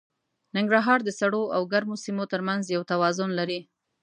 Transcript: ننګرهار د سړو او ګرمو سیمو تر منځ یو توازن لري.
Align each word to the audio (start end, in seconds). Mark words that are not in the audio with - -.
ننګرهار 0.55 0.99
د 1.03 1.09
سړو 1.19 1.43
او 1.55 1.61
ګرمو 1.73 1.95
سیمو 2.05 2.23
تر 2.31 2.41
منځ 2.47 2.63
یو 2.75 2.81
توازن 2.91 3.29
لري. 3.39 3.59